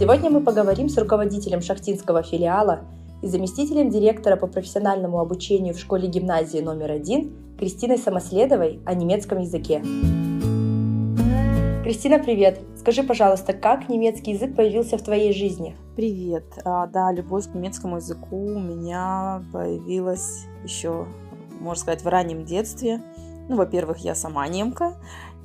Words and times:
Сегодня 0.00 0.30
мы 0.30 0.40
поговорим 0.40 0.88
с 0.88 0.96
руководителем 0.96 1.60
шахтинского 1.60 2.22
филиала 2.22 2.84
и 3.20 3.26
заместителем 3.26 3.90
директора 3.90 4.36
по 4.36 4.46
профессиональному 4.46 5.20
обучению 5.20 5.74
в 5.74 5.78
школе-гимназии 5.78 6.60
номер 6.60 6.92
один 6.92 7.36
Кристиной 7.58 7.98
Самоследовой 7.98 8.80
о 8.86 8.94
немецком 8.94 9.40
языке. 9.40 9.82
Кристина, 11.84 12.18
привет! 12.18 12.62
Скажи, 12.78 13.02
пожалуйста, 13.02 13.52
как 13.52 13.90
немецкий 13.90 14.30
язык 14.30 14.56
появился 14.56 14.96
в 14.96 15.02
твоей 15.02 15.34
жизни? 15.34 15.76
Привет! 15.96 16.46
А, 16.64 16.86
да, 16.86 17.12
любовь 17.12 17.52
к 17.52 17.54
немецкому 17.54 17.96
языку 17.96 18.38
у 18.38 18.58
меня 18.58 19.44
появилась 19.52 20.46
еще, 20.64 21.08
можно 21.60 21.78
сказать, 21.82 22.02
в 22.02 22.08
раннем 22.08 22.46
детстве. 22.46 23.02
Ну, 23.50 23.56
во-первых, 23.56 23.98
я 23.98 24.14
сама 24.14 24.48
немка, 24.48 24.94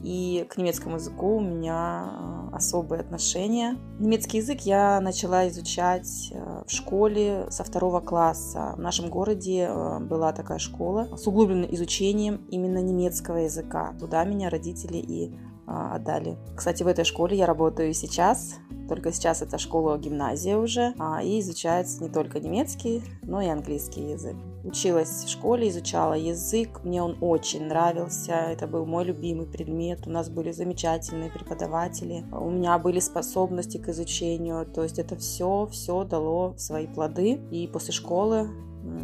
и 0.03 0.45
к 0.49 0.57
немецкому 0.57 0.95
языку 0.95 1.37
у 1.37 1.41
меня 1.41 2.49
э, 2.51 2.55
особые 2.55 3.01
отношения. 3.01 3.77
Немецкий 3.99 4.37
язык 4.37 4.61
я 4.61 4.99
начала 5.01 5.47
изучать 5.47 6.31
э, 6.31 6.63
в 6.65 6.71
школе 6.71 7.47
со 7.49 7.63
второго 7.63 8.01
класса. 8.01 8.73
В 8.77 8.79
нашем 8.79 9.09
городе 9.09 9.67
э, 9.69 9.99
была 9.99 10.31
такая 10.33 10.59
школа 10.59 11.15
с 11.15 11.25
углубленным 11.27 11.73
изучением 11.73 12.45
именно 12.49 12.79
немецкого 12.79 13.37
языка. 13.37 13.95
Туда 13.99 14.23
меня 14.25 14.49
родители 14.49 14.97
и 14.97 15.35
отдали. 15.67 16.37
Кстати, 16.55 16.83
в 16.83 16.87
этой 16.87 17.05
школе 17.05 17.35
я 17.35 17.47
работаю 17.47 17.91
сейчас. 17.95 18.59
Только 18.87 19.11
сейчас 19.11 19.41
это 19.41 19.57
школа-гимназия 19.57 20.57
уже. 20.57 20.93
А, 20.99 21.23
и 21.23 21.39
изучается 21.39 22.03
не 22.03 22.09
только 22.09 22.39
немецкий, 22.39 23.03
но 23.23 23.41
и 23.41 23.47
английский 23.47 24.11
язык. 24.11 24.35
Училась 24.65 25.23
в 25.25 25.29
школе, 25.29 25.69
изучала 25.69 26.15
язык. 26.15 26.83
Мне 26.83 27.03
он 27.03 27.17
очень 27.21 27.67
нравился. 27.67 28.33
Это 28.33 28.65
был 28.65 28.87
мой 28.87 29.05
любимый 29.05 29.45
предмет. 29.45 30.07
У 30.07 30.09
нас 30.09 30.27
были 30.27 30.51
замечательные 30.51 31.29
преподаватели. 31.29 32.25
У 32.31 32.49
меня 32.49 32.79
были 32.79 32.99
способности 32.99 33.77
к 33.77 33.89
изучению. 33.89 34.65
То 34.65 34.81
есть 34.81 34.97
это 34.97 35.15
все, 35.17 35.67
все 35.71 36.03
дало 36.03 36.55
свои 36.57 36.87
плоды. 36.87 37.33
И 37.51 37.67
после 37.67 37.93
школы 37.93 38.49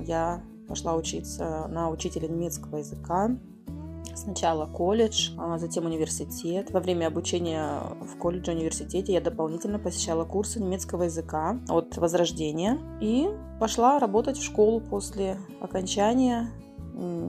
я 0.08 0.44
пошла 0.68 0.96
учиться 0.96 1.68
на 1.68 1.92
учителя 1.92 2.28
немецкого 2.28 2.78
языка 2.78 3.30
Сначала 4.16 4.66
колледж, 4.66 5.32
а 5.38 5.58
затем 5.58 5.86
университет. 5.86 6.72
Во 6.72 6.80
время 6.80 7.08
обучения 7.08 7.82
в 8.02 8.18
колледже, 8.18 8.52
университете 8.52 9.14
я 9.14 9.22
дополнительно 9.22 9.80
посещала 9.80 10.26
курсы 10.26 10.62
немецкого 10.62 11.04
языка 11.04 11.60
от 11.70 11.98
Возрождения 11.98 12.78
и 13.00 13.30
пошла 13.60 14.00
работать 14.00 14.38
в 14.38 14.44
школу 14.44 14.82
после 14.82 15.38
окончания 15.60 16.50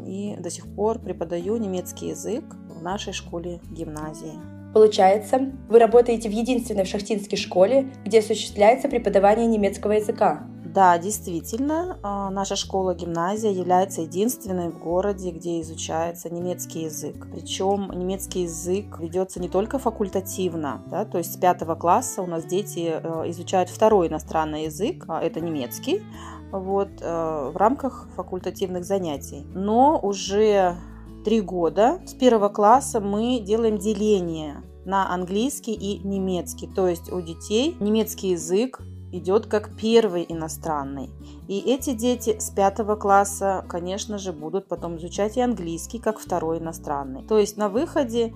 и 0.06 0.36
до 0.38 0.50
сих 0.50 0.66
пор 0.74 0.98
преподаю 0.98 1.56
немецкий 1.56 2.08
язык 2.08 2.44
в 2.68 2.82
нашей 2.82 3.12
школе 3.12 3.60
гимназии. 3.70 4.38
Получается, 4.74 5.52
вы 5.68 5.78
работаете 5.78 6.28
в 6.28 6.32
единственной 6.32 6.86
шахтинской 6.86 7.36
школе, 7.36 7.92
где 8.04 8.20
осуществляется 8.20 8.88
преподавание 8.88 9.46
немецкого 9.46 9.92
языка. 9.92 10.46
Да, 10.72 10.96
действительно, 10.96 11.98
а, 12.02 12.30
наша 12.30 12.56
школа-гимназия 12.56 13.50
является 13.50 14.00
единственной 14.02 14.70
в 14.70 14.78
городе, 14.78 15.30
где 15.30 15.60
изучается 15.60 16.30
немецкий 16.30 16.84
язык. 16.84 17.26
Причем 17.30 17.90
немецкий 17.94 18.44
язык 18.44 18.98
ведется 18.98 19.38
не 19.38 19.50
только 19.50 19.78
факультативно, 19.78 20.82
да, 20.86 21.04
то 21.04 21.18
есть 21.18 21.34
с 21.34 21.36
пятого 21.36 21.74
класса 21.74 22.22
у 22.22 22.26
нас 22.26 22.44
дети 22.46 22.90
э, 22.94 23.30
изучают 23.30 23.68
второй 23.68 24.08
иностранный 24.08 24.64
язык, 24.64 25.04
а 25.08 25.22
это 25.22 25.40
немецкий, 25.40 26.02
вот, 26.50 26.88
э, 27.02 27.50
в 27.52 27.56
рамках 27.58 28.08
факультативных 28.16 28.86
занятий. 28.86 29.44
Но 29.52 30.00
уже 30.02 30.76
три 31.22 31.42
года 31.42 32.00
с 32.06 32.14
первого 32.14 32.48
класса 32.48 33.00
мы 33.00 33.40
делаем 33.40 33.76
деление 33.76 34.62
на 34.86 35.12
английский 35.12 35.74
и 35.74 35.98
немецкий. 35.98 36.66
То 36.66 36.88
есть 36.88 37.12
у 37.12 37.20
детей 37.20 37.76
немецкий 37.78 38.30
язык 38.30 38.80
идет 39.12 39.46
как 39.46 39.70
первый 39.76 40.26
иностранный. 40.28 41.10
И 41.48 41.58
эти 41.60 41.92
дети 41.92 42.36
с 42.38 42.50
пятого 42.50 42.96
класса, 42.96 43.64
конечно 43.68 44.18
же, 44.18 44.32
будут 44.32 44.66
потом 44.66 44.96
изучать 44.96 45.36
и 45.36 45.40
английский 45.40 45.98
как 45.98 46.18
второй 46.18 46.58
иностранный. 46.58 47.22
То 47.22 47.38
есть 47.38 47.56
на 47.56 47.68
выходе 47.68 48.34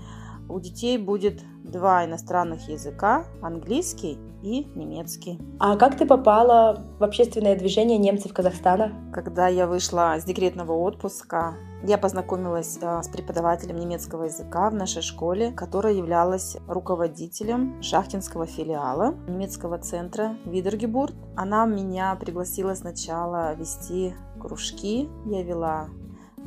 у 0.49 0.61
детей 0.61 0.99
будет 0.99 1.43
два 1.65 2.05
иностранных 2.05 2.69
языка, 2.69 3.25
английский 3.43 4.19
и 4.43 4.65
немецкий. 4.75 5.41
А 5.59 5.77
как 5.77 5.97
ты 5.97 6.07
попала 6.07 6.85
в 6.99 7.03
общественное 7.03 7.57
движение 7.57 7.99
немцев 7.99 8.33
Казахстана? 8.33 8.93
Когда 9.13 9.49
я 9.49 9.67
вышла 9.67 10.17
с 10.19 10.25
декретного 10.25 10.73
отпуска, 10.73 11.57
я 11.83 11.99
познакомилась 11.99 12.79
а, 12.83 13.03
с 13.03 13.09
преподавателем 13.09 13.77
немецкого 13.77 14.25
языка 14.25 14.71
в 14.71 14.75
нашей 14.75 15.03
школе, 15.03 15.53
которая 15.53 15.93
являлась 15.93 16.57
руководителем 16.67 17.83
шахтинского 17.83 18.47
филиала 18.47 19.15
немецкого 19.29 19.79
центра 19.79 20.37
Видергебурт. 20.45 21.15
Она 21.37 21.67
меня 21.67 22.15
пригласила 22.17 22.75
сначала 22.75 23.55
вести 23.55 24.15
кружки. 24.41 25.09
Я 25.27 25.43
вела 25.43 25.89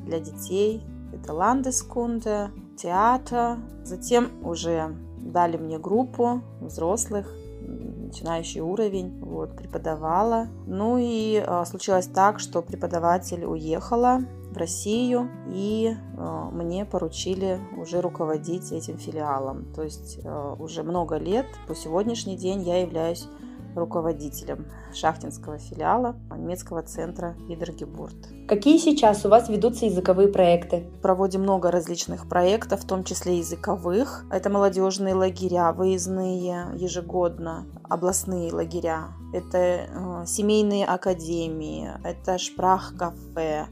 для 0.06 0.20
детей. 0.20 0.82
Это 1.14 1.34
Ландескунде, 1.34 2.50
театр. 2.82 3.58
Затем 3.84 4.32
уже 4.44 4.96
дали 5.18 5.58
мне 5.58 5.78
группу 5.78 6.42
взрослых, 6.62 7.34
начинающий 7.62 8.62
уровень, 8.62 9.20
вот, 9.22 9.56
преподавала. 9.56 10.48
Ну 10.66 10.98
и 10.98 11.44
э, 11.46 11.66
случилось 11.66 12.08
так, 12.08 12.40
что 12.40 12.62
преподаватель 12.62 13.46
уехала 13.46 14.22
в 14.52 14.58
Россию, 14.58 15.30
и 15.54 15.96
э, 15.96 16.50
мне 16.52 16.86
поручили 16.86 17.60
уже 17.78 18.02
руководить 18.02 18.72
этим 18.72 18.98
филиалом. 18.98 19.66
То 19.76 19.84
есть 19.84 20.20
э, 20.24 20.56
уже 20.58 20.84
много 20.84 21.18
лет, 21.18 21.46
по 21.68 21.76
сегодняшний 21.76 22.38
день 22.38 22.64
я 22.64 22.82
являюсь 22.82 23.28
руководителем 23.80 24.68
шахтинского 24.94 25.58
филиала 25.58 26.16
немецкого 26.38 26.84
центра 26.84 27.36
Видергебурт. 27.48 28.16
Какие 28.48 28.78
сейчас 28.78 29.26
у 29.26 29.30
вас 29.30 29.50
ведутся 29.50 29.86
языковые 29.86 30.28
проекты? 30.28 30.90
Проводим 31.02 31.42
много 31.42 31.72
различных 31.72 32.28
проектов, 32.28 32.82
в 32.82 32.88
том 32.88 33.04
числе 33.04 33.38
языковых. 33.38 34.26
Это 34.32 34.50
молодежные 34.50 35.14
лагеря, 35.14 35.72
выездные 35.72 36.68
ежегодно, 36.76 37.68
областные 37.88 38.52
лагеря. 38.54 39.10
Это 39.34 39.58
э, 39.58 40.24
семейные 40.26 40.86
академии, 40.86 41.92
это 42.04 42.40
шпрах-кафе, 42.40 43.68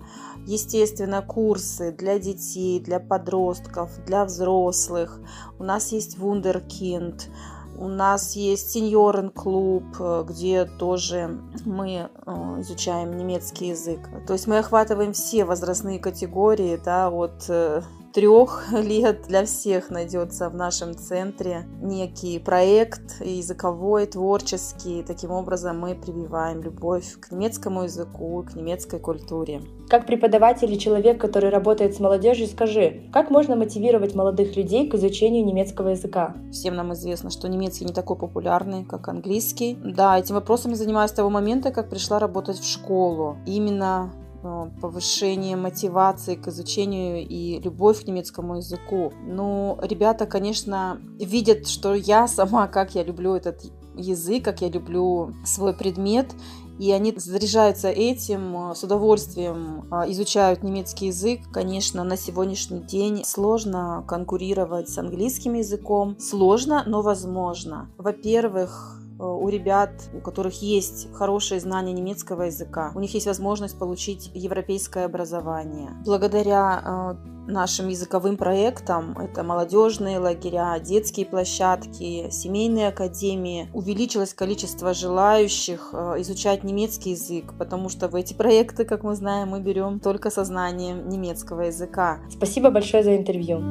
естественно, 0.45 1.23
курсы 1.23 1.91
для 1.91 2.19
детей, 2.19 2.79
для 2.79 2.99
подростков, 2.99 3.89
для 4.05 4.25
взрослых. 4.25 5.19
У 5.57 5.63
нас 5.63 5.91
есть 5.91 6.19
вундеркинд, 6.19 7.29
у 7.77 7.87
нас 7.87 8.35
есть 8.35 8.71
сеньорен-клуб, 8.71 9.83
э, 9.99 10.25
где 10.27 10.65
тоже 10.65 11.39
мы 11.65 12.09
э, 12.25 12.31
изучаем 12.59 13.17
немецкий 13.17 13.69
язык. 13.69 13.99
То 14.25 14.33
есть 14.33 14.47
мы 14.47 14.57
охватываем 14.57 15.13
все 15.13 15.45
возрастные 15.45 15.99
категории, 15.99 16.79
да, 16.83 17.09
от 17.09 17.45
э, 17.49 17.81
трех 18.17 18.71
лет 18.71 19.25
для 19.27 19.45
всех 19.45 19.91
найдется 19.91 20.49
в 20.49 20.55
нашем 20.55 20.97
центре 20.97 21.67
некий 21.79 22.39
проект 22.39 23.21
языковой, 23.23 24.07
творческий. 24.07 25.03
Таким 25.03 25.29
образом 25.29 25.79
мы 25.79 25.93
прививаем 25.93 26.63
любовь 26.63 27.19
к 27.19 27.31
немецкому 27.31 27.83
языку, 27.83 28.43
к 28.43 28.55
немецкой 28.55 28.99
культуре. 28.99 29.61
Как 29.87 30.07
преподаватель 30.07 30.73
и 30.73 30.79
человек, 30.79 31.21
который 31.21 31.51
работает 31.51 31.95
с 31.95 31.99
молодежью, 31.99 32.47
скажи, 32.47 33.03
как 33.13 33.29
можно 33.29 33.55
мотивировать 33.55 34.15
молодых 34.15 34.57
людей 34.57 34.89
к 34.89 34.95
изучению 34.95 35.45
немецкого 35.45 35.89
языка? 35.89 36.35
Всем 36.51 36.75
нам 36.75 36.93
известно, 36.93 37.29
что 37.29 37.47
немецкий 37.47 37.85
не 37.85 37.93
такой 37.93 38.15
популярный, 38.15 38.83
как 38.83 39.09
английский. 39.09 39.77
Да, 39.79 40.17
этим 40.17 40.33
вопросом 40.33 40.71
я 40.71 40.77
занимаюсь 40.77 41.11
с 41.11 41.13
того 41.13 41.29
момента, 41.29 41.69
как 41.69 41.91
пришла 41.91 42.17
работать 42.17 42.57
в 42.57 42.67
школу. 42.67 43.37
Именно 43.45 44.11
повышение 44.41 45.55
мотивации 45.55 46.35
к 46.35 46.47
изучению 46.47 47.27
и 47.27 47.59
любовь 47.59 48.03
к 48.03 48.07
немецкому 48.07 48.57
языку. 48.57 49.13
Ну, 49.25 49.77
ребята, 49.81 50.25
конечно, 50.25 51.01
видят, 51.19 51.67
что 51.67 51.93
я 51.93 52.27
сама, 52.27 52.67
как 52.67 52.95
я 52.95 53.03
люблю 53.03 53.35
этот 53.35 53.61
язык, 53.95 54.43
как 54.45 54.61
я 54.61 54.69
люблю 54.69 55.33
свой 55.45 55.73
предмет, 55.73 56.33
и 56.79 56.91
они 56.91 57.13
заряжаются 57.15 57.89
этим, 57.89 58.69
э, 58.71 58.75
с 58.75 58.83
удовольствием 58.83 59.87
э, 59.91 60.11
изучают 60.11 60.61
немецкий 60.61 61.07
язык. 61.07 61.41
Конечно, 61.51 62.03
на 62.03 62.17
сегодняшний 62.17 62.81
день 62.81 63.23
сложно 63.25 64.03
конкурировать 64.07 64.87
с 64.87 64.97
английским 64.99 65.55
языком. 65.55 66.15
Сложно, 66.19 66.83
но 66.85 67.01
возможно. 67.01 67.89
Во-первых, 67.97 68.97
Э, 68.97 69.06
у 69.23 69.47
ребят, 69.49 69.91
у 70.13 70.19
которых 70.19 70.61
есть 70.61 71.11
хорошие 71.13 71.59
знания 71.59 71.93
немецкого 71.93 72.43
языка, 72.43 72.91
у 72.95 72.99
них 72.99 73.13
есть 73.13 73.27
возможность 73.27 73.77
получить 73.77 74.31
европейское 74.33 75.05
образование. 75.05 75.89
Благодаря 76.05 76.81
э, 76.83 77.51
нашим 77.51 77.87
языковым 77.87 78.37
проектам, 78.37 79.17
это 79.17 79.43
молодежные 79.43 80.19
лагеря, 80.19 80.77
детские 80.79 81.25
площадки, 81.25 82.29
семейные 82.29 82.89
академии, 82.89 83.69
увеличилось 83.73 84.33
количество 84.33 84.93
желающих 84.93 85.89
э, 85.93 86.15
изучать 86.19 86.63
немецкий 86.63 87.11
язык, 87.11 87.53
потому 87.57 87.89
что 87.89 88.07
в 88.07 88.15
эти 88.15 88.33
проекты, 88.33 88.85
как 88.85 89.03
мы 89.03 89.15
знаем, 89.15 89.49
мы 89.49 89.61
берем 89.61 89.99
только 89.99 90.29
со 90.29 90.43
знанием 90.43 91.09
немецкого 91.09 91.61
языка. 91.61 92.19
Спасибо 92.29 92.69
большое 92.69 93.03
за 93.03 93.15
интервью. 93.15 93.61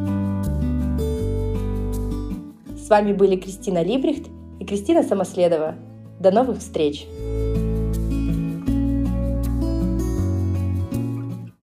С 2.76 2.88
вами 2.88 3.12
были 3.12 3.36
Кристина 3.36 3.82
Либрихт 3.82 4.35
Кристина 4.66 5.04
Самоследова. 5.04 5.76
До 6.18 6.32
новых 6.32 6.58
встреч! 6.58 7.06